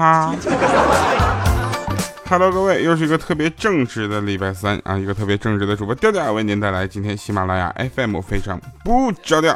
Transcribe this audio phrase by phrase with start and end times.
[0.00, 0.34] 哈。
[2.26, 9.54] Hello，各位，又是一个特别正直的礼拜三啊，一个特别正直的主播调调为您带来今天喜马拉雅 FM 非常不着调。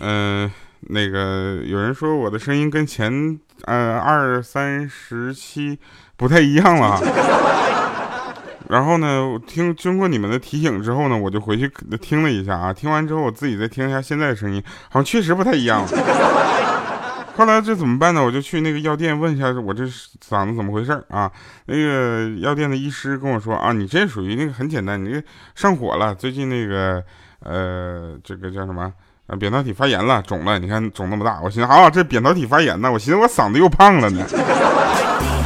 [0.00, 0.50] 嗯，
[0.80, 5.78] 那个有人说我的声音跟前呃二三十七
[6.16, 6.98] 不太一样了，
[8.70, 11.68] 然后呢，听经过你们的提醒之后呢，我就回去
[12.00, 15.84] 听了一下啊，听完之后我自己再听一下现在的声音，好像确实不太一样。
[17.36, 18.22] 后来这怎么办呢？
[18.22, 21.30] 我就去那个药店问一下，我这嗓子怎么回事啊？
[21.66, 25.22] 那个药店的医师跟我说啊，你这属于那个很简单，你这
[25.54, 27.02] 上火了，最近那个
[27.40, 28.92] 呃这个叫什么？
[29.38, 34.24] 扁桃体发炎了，肿了，你看肿那么大，我寻思啊，这扁桃体发炎呢，我寻思我嗓子又胖了呢。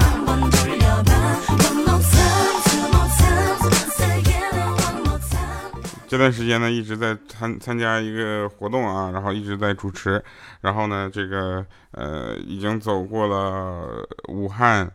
[6.15, 10.23] 这段时间呢，一直在参参加一个活动啊，然后一直在主持，
[10.61, 14.89] 然后呢，这个呃，已经走过了武汉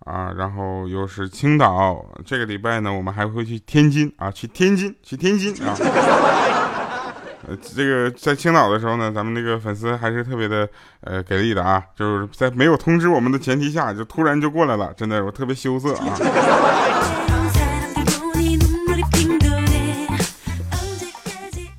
[0.00, 5.74] 啊，然后又是青岛，这个礼拜呢，我们还会去天津啊，去天津，去天津啊。
[7.74, 10.68] 这个在青岛的时候呢，咱们那个粉丝还是特别的
[11.00, 16.18] 呃给力的啊，就是在没有通知我们的前提下，就突然就过来了，真的我特别羞涩啊。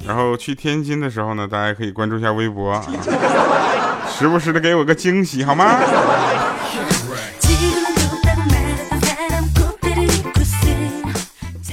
[0.08, 2.82] 然后去天津的时候呢，大家可以关注一下微博啊，
[4.10, 5.78] 时不时的给我个惊喜好吗？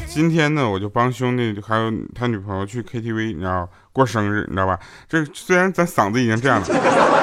[0.08, 4.78] 今天呢，我就帮兄弟还有他女朋友去 KTV，你知道过生日，你知道吧？
[5.08, 6.66] 这虽然咱嗓子已经这样了，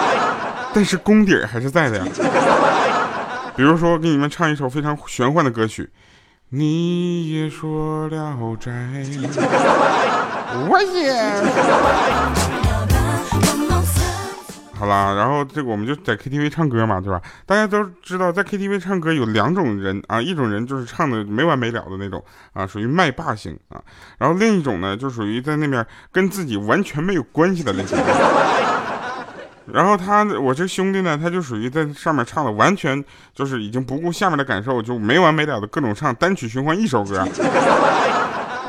[0.74, 2.06] 但是功底还是在的呀。
[3.56, 5.84] 比如说，给你们唱一首非常玄幻的歌曲，
[6.50, 8.72] 《你也说聊斋》，
[10.70, 11.14] 我也。
[14.82, 17.22] 好啦，然后这个我们就在 KTV 唱歌嘛，对吧？
[17.46, 22.24] 大家都知道，在 KTV 唱歌有两种人啊，一种人就是唱的没完没了的那种
[22.54, 23.80] 啊，属于麦霸型啊。
[24.18, 27.96] 然后另一种呢，就属于在那边跟自己完全没有关系的类型。
[29.72, 37.24] 然后他，我这兄弟呢，他就属于在上面唱的完全就是已经不顾下面的感受，就没完没了的各种唱，单曲循环一首歌。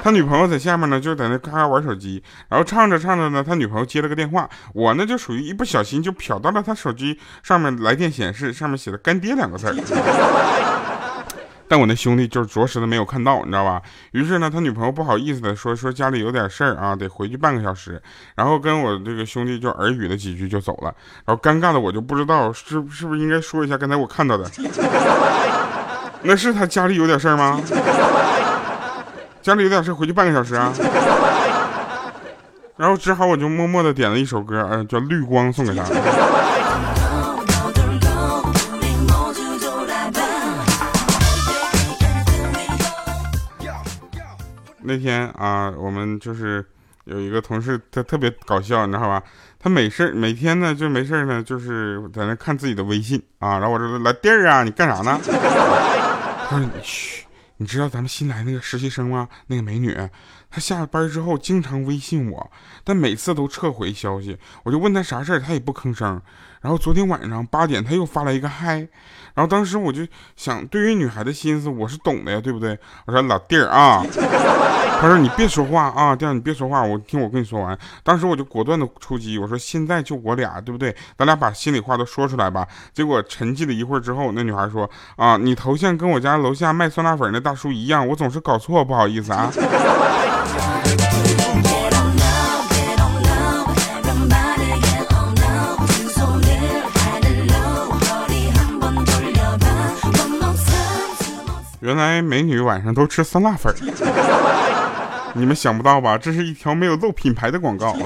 [0.03, 9.73] 他女朋友在下面呢，就在那咔咔玩手机，然后唱着唱着呢，他女朋友接了个电话，我呢就属于一不小心就瞟到了他手机上面来电显示，上面写的“干爹”两个字
[11.69, 13.81] 但我那兄弟就是着实的没有看到，你知道吧？
[14.11, 18.03] 于是呢，他女朋友不好意思的说说家里有点事儿啊，得回去半个小时，
[18.35, 20.93] 然后跟我这个兄弟就耳语了几句就走了，
[21.25, 24.51] 然后尴尬的我就不知道是是不是应该说一下刚才我看到的，
[26.23, 27.61] 那是他家里有点事儿吗？
[29.43, 30.73] 家里有点事，回去半个小时啊。
[32.77, 35.85] 然后只好我就默默的点了一首歌，呃，叫《绿光》，送给他。
[44.85, 46.65] 那天啊，我们就是
[47.05, 49.23] 有一个同事，他特别搞笑，你知道吧？
[49.61, 53.59] 他没事每天呢就没事呢，就是在那看自己的微信啊。
[53.59, 55.21] 然后我说：“来弟儿啊，你干啥呢？”
[56.49, 57.22] 他说：“你嘘。”
[57.63, 59.29] 你知道咱们新来那个实习生吗？
[59.47, 59.97] 那个美女，
[60.53, 62.51] 他下班之后经常微信我，
[62.85, 64.37] 但每次都撤回消息。
[64.65, 66.21] 我就问他啥事儿，她也不吭声。
[66.61, 68.77] 然后昨天晚上八点，他又发来一个嗨。
[69.35, 72.79] 然后当时我就想，对于女孩的心思，我是懂的呀，对不对？
[73.07, 74.05] 我说老弟儿啊。
[75.01, 80.95] 他说：“你别说话啊，弟儿你别说话，我听我跟你说完。”当时我就果断的出击，我说：“现在就我俩，对不对？
[81.19, 82.65] 咱俩把心里话都说出来吧。”
[82.95, 89.51] 结果沉寂了一会儿之后，那女孩说：“啊，你头像跟我家楼下卖酸辣粉那大叔一样，我总是搞错，不好意思啊。”
[101.81, 103.75] 原来美女晚上都吃酸辣粉。
[105.35, 106.17] 你们想不到吧？
[106.17, 107.97] 这是一条没有露品牌的广告。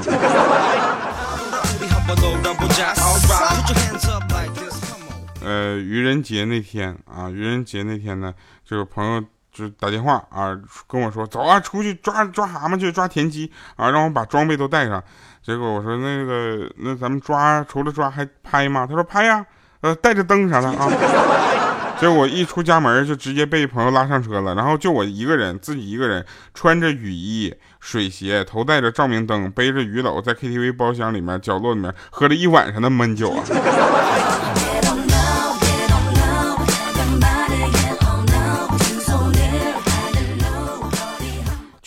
[5.45, 8.33] 呃，愚人节那天啊，愚人节那天呢，
[8.65, 9.23] 就是朋友
[9.57, 10.55] 就打电话啊，
[10.87, 15.03] 跟我说走啊，出去抓抓蛤蟆去，抓田鸡啊，让我把装备都带上。
[15.43, 18.87] 结果我说那个，那咱们抓除了抓还拍吗？
[18.87, 19.47] 他说拍呀，
[19.81, 20.91] 呃，带着灯啥的啊。
[21.99, 26.23] 结果我一出家门，就直接被朋友拉上车了，然后就我一个人，自己一个人
[26.53, 33.43] 穿着雨衣、水鞋，头戴着照明灯，背着鱼篓，在 KTV 包厢里面角落里面喝了一晚上的闷酒啊！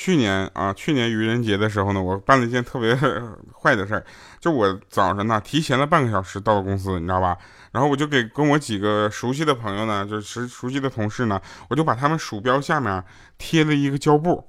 [0.10, 2.96] 去年啊，去年愚人节的时候呢，我办了一件特别
[3.62, 4.04] 坏的事儿，
[4.40, 7.38] 就我早上呢提前了半个小时到了公司，你知道吧？
[7.74, 11.40] 然后我就给跟我几个熟悉的朋友呢，就是熟悉的同事呢，
[11.70, 13.04] 我就把他们鼠标下面
[13.38, 14.44] 贴了一个胶布。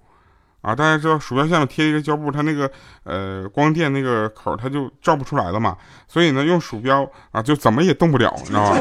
[0.63, 2.71] 啊，大家知道鼠标下面贴一个胶布，它那个
[3.05, 5.77] 呃光电那个口它就照不出来了嘛，
[6.09, 8.79] 所以呢用鼠标啊就怎么也动不了，你知道吧？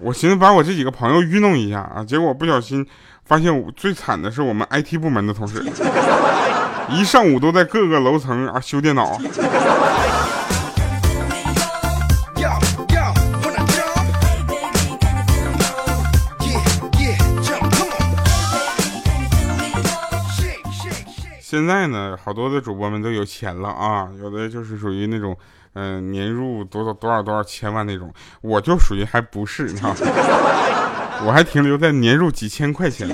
[0.00, 2.86] 我寻思把我这几个朋友愚弄一下啊，结果不小心
[3.24, 5.64] 发现最惨的是我们 IT 部门的同事，
[6.88, 9.18] 一上午都在各个楼层啊修电脑。
[21.40, 25.34] 现在呢，好多的主播们都有钱了啊，有的就是属于那种，
[25.74, 29.96] 嗯，年入多少多少多少千万那种，我就属于还不是，你知道吗，
[31.26, 33.08] 我还停留在年入几千块钱。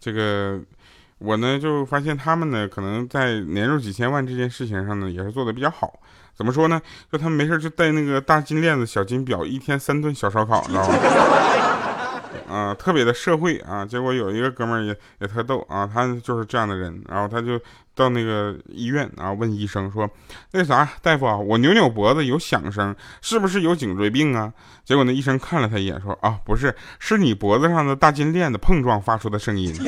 [0.00, 0.60] 这个
[1.18, 5.92] 我呢就发现他们呢，可能在年入几千万这件事情上呢，也是做的比较好。
[6.34, 6.80] 怎么说呢？
[7.10, 10.94] 就他们没事就戴那个大金链子、小金表，一天三顿小烧烤，你知道吗？
[12.48, 17.60] 啊，特别的社会啊，结果有一个哥们儿也也特逗啊，他就是这样的人，然后他就
[17.94, 20.08] 到那个医院啊，问医生说
[20.52, 24.52] ：“那啥，大夫啊，我扭扭脖子有响声，是不是有颈椎病啊？”
[24.84, 29.74] 结果那医生看了他一眼，说：“啊，不是，是你脖子上的大金链子碰撞发出的声音。”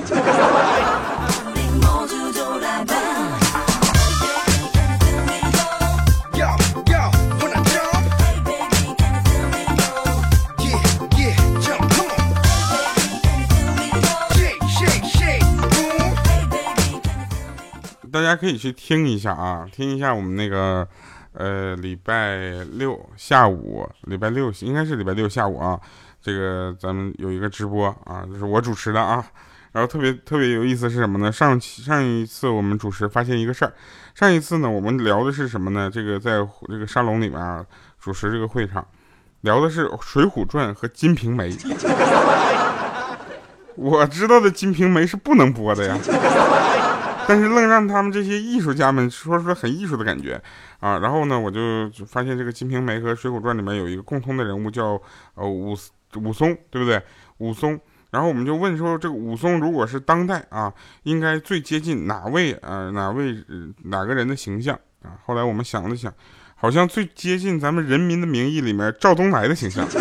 [18.21, 20.87] 大家可以去听一下啊，听一下我们那个，
[21.33, 22.37] 呃，礼拜
[22.73, 25.81] 六下午，礼拜六应该是礼拜六下午啊，
[26.21, 29.25] 这个咱们有一个直播啊，就是我主持的啊，
[29.73, 31.33] 然后特别特别有意思是什么呢？
[31.33, 33.73] 上上一次我们主持发现一个事儿，
[34.15, 35.91] 上一次呢我们聊的是什么呢？
[35.91, 37.65] 这个在这个沙龙里面啊，
[37.99, 38.87] 主持这个会场，
[39.41, 41.51] 聊的是《水浒传》和《金瓶梅》，
[43.77, 45.99] 我知道的《金瓶梅》是不能播的呀。
[47.31, 50.43] 但是愣让他们这些艺术家们说出很艺术的感觉
[50.81, 50.99] 啊！
[50.99, 55.01] 然后呢，我就发现这个《金瓶梅》和《水浒传》里面有一个共通的人物叫
[55.37, 55.77] 呃武
[56.17, 57.01] 武松，对不对？
[57.39, 57.79] 武松。
[58.11, 60.75] 然后我们就问说，这个武松如果是当代啊，
[61.05, 62.91] 应该最接近哪位啊？
[62.91, 63.33] 哪位
[63.85, 65.15] 哪个人的形象啊？
[65.25, 66.13] 后来我们想了想，
[66.57, 69.87] 好像最接近咱们《人民的名义》里面赵东来的形象。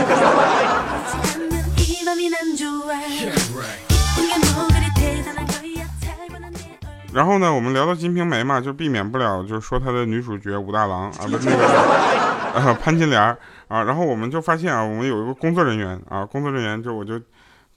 [7.14, 11.66] 然后呢，我们聊到《金瓶梅》嘛，就避免不了就是说他的女主角武大郎啊，不是那个
[12.54, 13.22] 呃潘金莲
[13.68, 13.84] 啊。
[13.84, 17.18] 然后我们就发现啊，我们有一个工作人员啊，工作人员就我就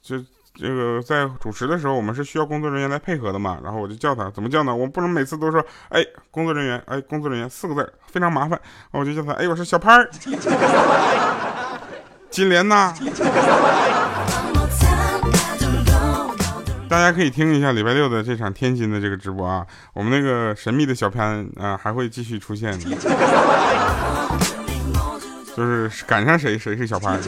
[0.01, 3.57] 就这个在主持的时候，我们是需要工作人员来配合的嘛。
[3.63, 4.75] 然后我就叫他，怎么叫呢？
[4.75, 8.59] 我不能每次都说哎工作人员哎工作人员四个字非常麻烦。
[8.91, 10.09] 我就叫他哎我是小潘儿，
[12.29, 12.93] 金莲呐。
[16.89, 22.91] 大家可以听一下礼拜六的这场天津的这个直播啊，我们那个神秘的小潘啊还会继续出现的，
[25.57, 27.19] 就是赶上谁谁是小潘。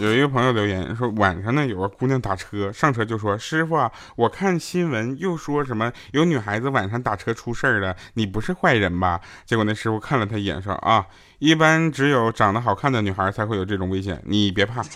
[0.00, 11.04] 有一个朋友留言说，晚上呢有个姑娘打车，上车就说：“师傅啊，我看新闻又说什么有女孩子晚上打车出事儿了，你不是坏人吧？”结果那师傅看了他一眼说：“啊，
[11.38, 14.82] 一般只有长得好看的女孩才会有这种危险，你别怕。”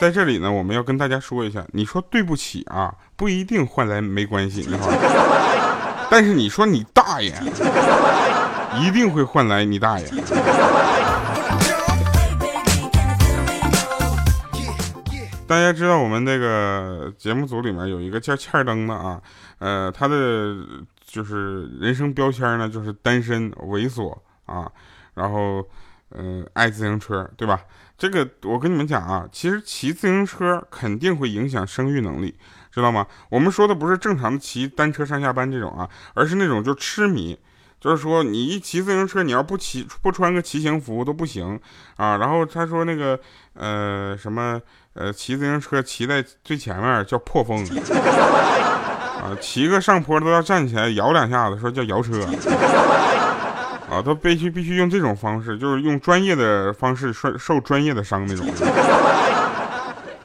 [0.00, 5.71] 在这里呢，我们要跟大家说一下，你说对不起啊，不一定换来没关系，你好。
[6.12, 7.32] 但是你说你大爷，
[8.82, 10.06] 一定会换来你大爷。
[15.46, 19.18] 大家知道我们那个节目组里面有一个叫欠儿灯的啊，
[19.58, 20.54] 呃，他的
[21.02, 24.14] 就是人生标签呢就是单身、猥琐
[24.44, 24.70] 啊，
[25.14, 25.66] 然后
[26.10, 27.58] 嗯爱自行车，对吧？
[27.96, 32.36] 这个我跟你们讲啊，其实骑自行车肯定会影响生育能力。
[32.72, 33.06] 知道吗？
[33.28, 37.38] 我们说的不是正常的骑单车上下班这种啊，而是那种就痴迷，
[37.78, 41.60] 就是说你一骑自行车，你要不骑不穿个骑行服都不行
[41.96, 42.16] 啊。
[42.16, 43.20] 然后他说那个
[43.52, 44.58] 呃什么
[44.94, 47.62] 呃骑自行车骑在最前面叫破风
[49.20, 52.26] 啊，骑个上坡都要站起来摇两下子，说叫摇车
[53.90, 58.46] 啊，都必须必须用这种方式，就是用专业的方式受受专业的伤那种。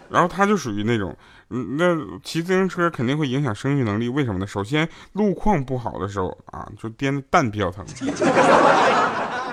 [0.10, 1.14] 然后他就属于那种。
[1.50, 4.46] 嗯，那骑自行车肯定会影响生育能力，为什么呢？
[4.46, 7.86] 首先路况不好的时候啊，就颠的蛋比较疼。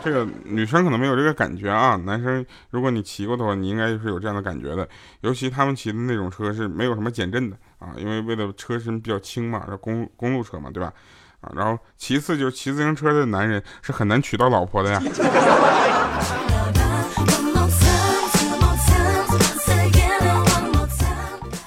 [0.03, 4.87] 这个女生可能没有这个感觉啊，男生如果你骑过的话，你应该就是有这样的感觉的。
[5.23, 10.93] 尤其他们骑的那种车是没有什么减震的啊，因为为了车身比较轻嘛，公公路车嘛，对吧？
[11.41, 15.01] 啊，然后其次就是骑自行车的男人是很难娶到老婆的呀。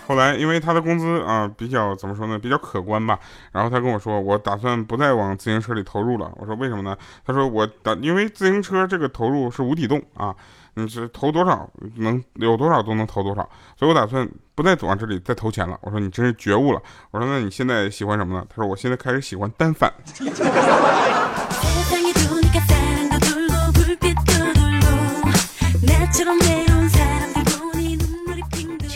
[0.08, 3.20] 后来，因为他的工资啊比较怎么说呢，比较可观吧。
[3.52, 6.32] 然后他跟我说，我打算不再往自行车里投入了。
[6.38, 6.98] 我说为什么呢？
[7.26, 10.34] 他说我打，因为自行车这个投入是无底洞啊，
[10.76, 15.78] 你是投多少能有多少都能投多少，所以我打算不再往这里再投钱了。
[15.82, 16.82] 我说你真是觉悟了。
[17.12, 18.46] 我说那你现在喜欢什么呢？
[18.50, 19.94] 他说我现在开始喜欢单反。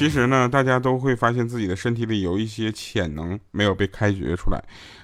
[0.02, 4.60] 其实呢，大家都会发现自己的身体里有一些潜能没有被开掘出来，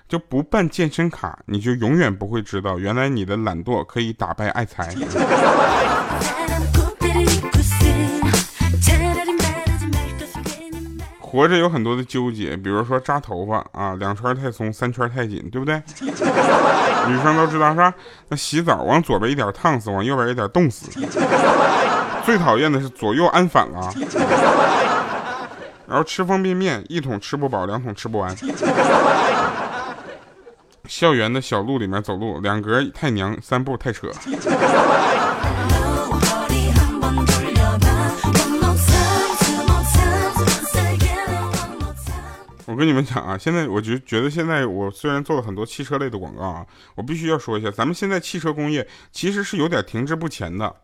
[0.09, 4.91] 就不办健身卡，你就永远不会知道，原来你的懒惰可以打败爱财。
[11.19, 15.79] 活着有很多的纠结，比如说扎头发啊，两圈太松，三圈太紧，对不对？
[17.07, 17.93] 女生都知道是吧？
[18.29, 20.89] 那洗澡往左边一点烫死，往右边一点冻死。
[22.25, 23.89] 最讨厌的是左右安反了，
[25.87, 28.35] 然后吃方便面一桶吃不饱，两桶吃不完。
[30.85, 34.09] 校园的小路里面走路，两格太娘，三步太扯。
[42.65, 46.65] 我跟你们讲啊，现在我就觉得现在我虽然做了很多汽车类的广告啊，
[46.95, 50.75] 我必须要说一下，咱们现在汽车工业其实是有点停滞不前的。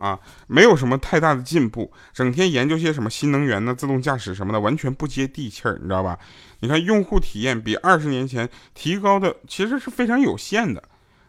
[0.00, 6.18] 啊，没有什么太大的进步，整天研究些什么新能源呢、自动驾驶什么的，完全不接地气儿，你知道吧？
[6.60, 10.82] 你看用户体验比二十年前提高的其实是非常有限的。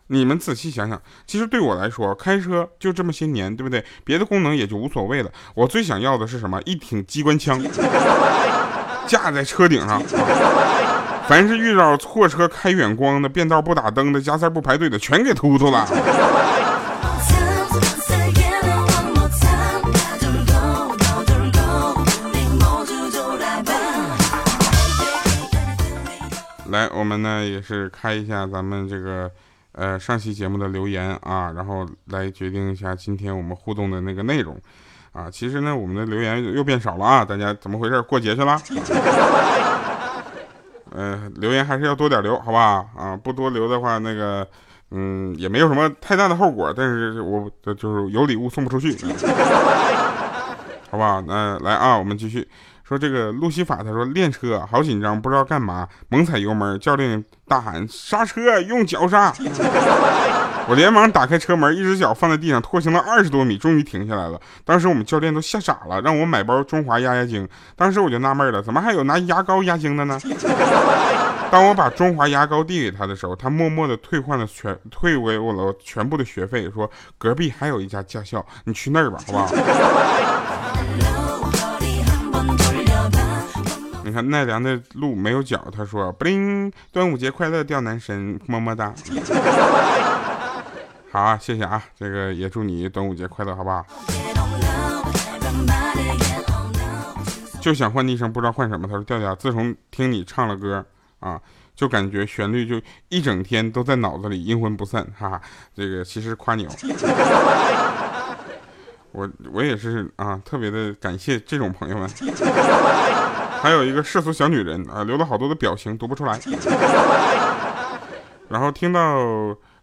[0.07, 3.83] 你们仔细想想，其实对我来说，开车就这么些年，对不对？
[4.03, 5.31] 别的功能也就无所谓了。
[5.53, 6.61] 我最想要的是什么？
[6.65, 7.61] 一挺机关枪
[9.07, 10.01] 架在车顶上，
[11.27, 15.87] 凡是遇到错车开远光的、变道不打灯的、加塞不排队的，全给突突了。
[27.01, 29.31] 我们呢也是开一下咱们这个，
[29.72, 34.55] 呃，上期节目的留言啊，然后来决定一下今天我们互动的那个内容，
[35.12, 38.00] 啊，其实呢我们的留言又变少了啊，大家怎么回事？
[38.03, 38.55] 过节去了？
[40.93, 42.86] 呃，留言还是要多点留，好吧？
[42.96, 44.48] 啊，不多留的话，那个，
[44.91, 48.96] 嗯，也没有什么太大的后果，但是我就是有礼物送不出去，
[50.91, 51.24] 好吧？
[51.25, 52.48] 那来啊，我们继续。
[52.91, 59.33] 说这个路西法，他说练车好紧张，不知道干嘛，猛踩油门，教练大喊刹车，用脚刹。
[60.67, 64.38] 我连忙打开车门，一只脚放在地上，拖行了二十多米，终于停下来了。
[64.65, 67.48] 当时我们教练都吓傻了，让我买包中华压压惊。
[67.77, 70.19] 当时我就纳闷了，怎么还有拿牙膏压惊的呢？
[71.50, 79.48] 当我把中华牙膏递给他的时候，他默默的退换了全，退给我了全部的学费，说隔壁还有一家驾校，你去那儿吧，好不好？
[84.12, 88.94] 你看奈良的路没有脚，他说不灵，端午节快乐，掉男神，么么哒。
[91.10, 93.86] 好啊，谢谢啊，这个也祝你端午节快乐，好不好？
[97.62, 98.86] 就想换昵称，不知道换什么。
[98.86, 100.86] 他说调调，自从听你唱了歌
[101.22, 101.39] 啊，
[101.74, 105.41] 就感觉旋律就一整天都在脑子里，阴魂不散，哈哈。
[105.74, 106.72] 这个其实夸你哦，
[109.13, 112.10] 我我也是啊，特别的感谢这种朋友们。
[113.62, 116.39] 还有一个世俗小女人啊，留了好多的表情，读不出来。
[118.50, 119.00] 然后听到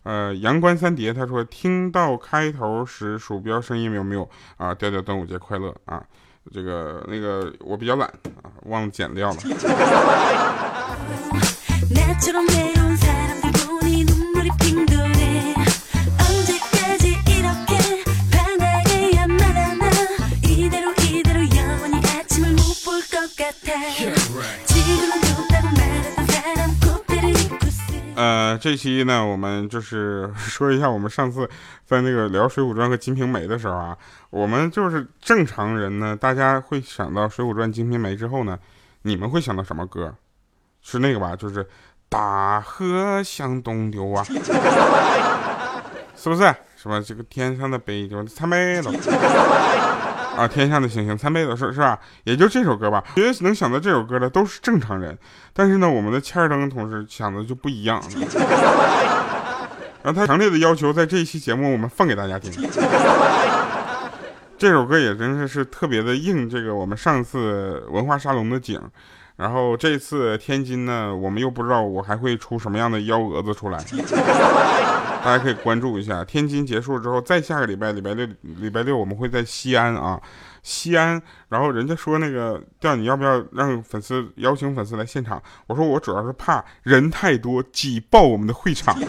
[0.02, 4.74] 呃阳关三叠，他说听到开头时鼠标声音有没有啊？
[4.74, 6.02] 调调端午节快乐啊！
[6.52, 8.08] 这个那个我比较懒
[8.42, 9.36] 啊，忘了剪掉了。
[28.14, 31.48] 呃，这期呢，我们就是说一下，我们上次
[31.86, 33.96] 在那个聊《水浒传》和《金瓶梅》的时候啊，
[34.30, 38.58] 我们就是正常人呢，大家会想到《水浒传》《金瓶梅》之后呢，
[39.02, 40.14] 你们会想到什么歌？
[40.82, 41.36] 是那个吧？
[41.36, 41.64] 就是
[42.08, 44.24] 大河向东流啊，
[46.16, 46.54] 是不是？
[46.76, 47.00] 什么？
[47.02, 48.92] 这个天上的北就太美了。
[50.38, 51.98] 啊，天下的星星参北斗是是吧？
[52.22, 53.02] 也就这首歌吧。
[53.16, 55.18] 觉得能想到这首歌的都是正常人，
[55.52, 58.00] 但是呢，我们的千儿登同事想的就不一样。
[60.02, 62.52] 然后他强烈的要求在这一期节目我们放给大家听。
[64.56, 68.80] 这首歌也真是是特别的应这个我们上次文化沙龙的景。
[69.36, 73.78] 然后这次天津呢，我们又不知道我还会出什么样的幺蛾子出来，
[75.24, 76.24] 大家可以关注一下。
[76.24, 80.20] 天津结束之后，再下个礼拜礼拜六礼拜六我们会在西安啊，
[80.62, 81.20] 西安。
[81.48, 85.42] 然后人家说那个调你要不要让粉丝邀请粉丝来现场？
[85.66, 88.96] 我说我主要是怕人太多挤爆我们的会场。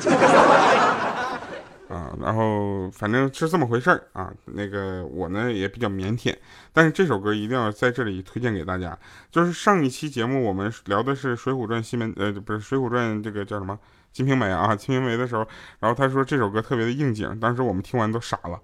[1.89, 4.32] 啊，然后反正是这么回事儿啊。
[4.46, 6.36] 那个我呢也比较腼腆，
[6.72, 8.96] 但是这首歌一定要在这里推荐给大家。
[9.32, 13.74] 就是上一期节目我们聊的是《水浒传》西门，呃，不是《水浒传》这个叫什么
[14.12, 15.46] 《金瓶梅》啊，《金瓶梅》的时候，
[15.80, 18.60] 然后他说这首歌特别的应景，当时我们听完都傻了。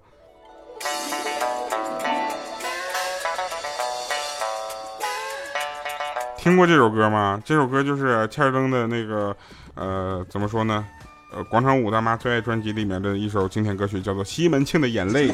[6.36, 7.42] 听过这首歌吗？
[7.44, 9.36] 这首歌就是欠儿登的那个，
[9.74, 10.86] 呃，怎么说呢？
[11.32, 15.28] 呃，广场舞大妈最爱专辑里面的一首经典歌曲叫做《西门庆的眼泪》，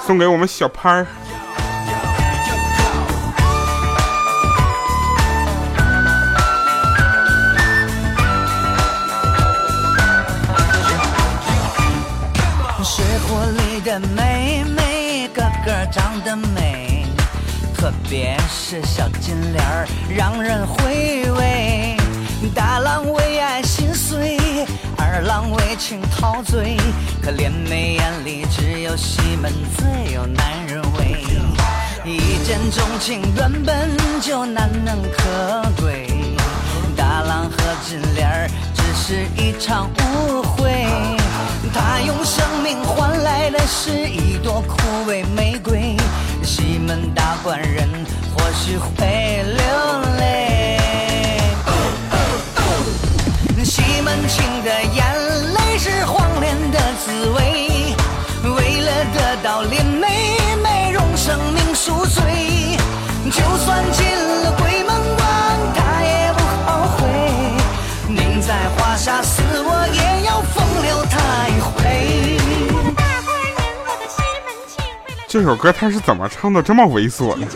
[0.00, 1.06] 送给我们小潘儿。
[18.14, 21.96] 别是小金莲儿，让人回味。
[22.54, 24.38] 大郎为爱心碎，
[24.96, 26.76] 二郎为情陶醉，
[27.20, 31.24] 可怜妹眼里只有西门最有男人味。
[32.04, 33.90] 一见钟情原本
[34.20, 36.06] 就难能可贵，
[36.96, 38.48] 大郎和金莲儿
[38.94, 40.72] 是一场误会。
[41.72, 45.96] 他用生命换来的是一朵枯萎玫瑰，
[46.42, 47.88] 西门大官人
[48.36, 49.64] 或许会流
[50.18, 50.78] 泪。
[53.64, 55.13] 西门庆的眼
[75.34, 77.46] 这首歌他是怎么唱的这么猥琐呢？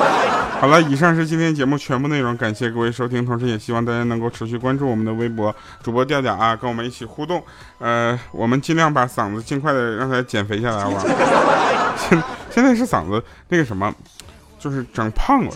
[0.58, 7.44] 好了，以上是今天节目全部内容，感谢各位收听，同时也希望大家能够持续关注我们的微博主播调调啊，跟我们一起互动。
[7.76, 11.04] 呃，我们尽量把嗓子尽快的让它减肥下来，好吧？
[11.98, 13.94] 现现在是嗓子那个什么，
[14.58, 15.50] 就是长胖了。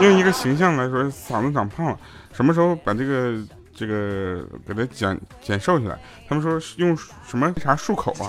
[0.00, 1.96] 用一个形象来说，嗓子长胖了。
[2.32, 3.34] 什么时候把这个
[3.72, 5.98] 这个给它减减瘦下来？
[6.28, 8.26] 他们说用什么啥漱口啊？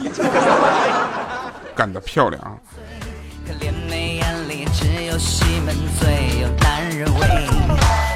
[1.78, 2.58] 干得漂亮啊！
[5.20, 7.28] 西门最有男人味，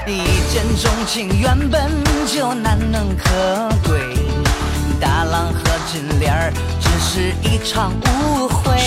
[0.05, 0.17] 一
[0.51, 1.89] 见钟情原本
[2.27, 3.25] 就难能可
[3.87, 3.99] 贵。
[4.99, 8.77] 大郎和金莲儿只是一场误会，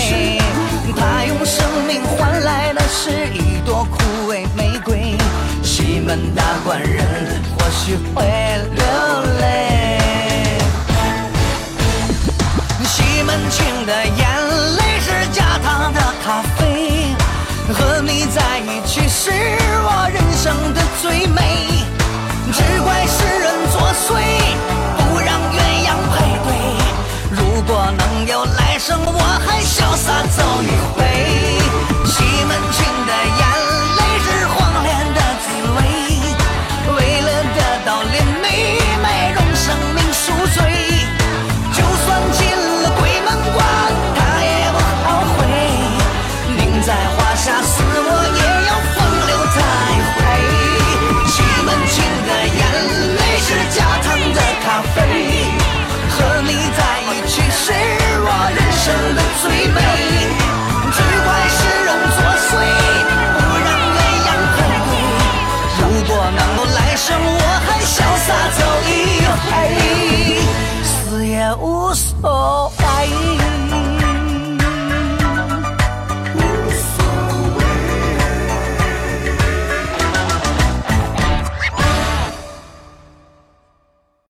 [0.95, 5.17] 他用生命换来的是一朵枯萎玫瑰。
[5.61, 7.05] 西门大官人
[7.57, 8.23] 或许会
[8.75, 8.85] 流
[9.41, 9.64] 泪，
[30.37, 30.84] song